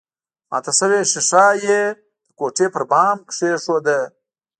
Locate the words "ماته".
0.49-0.71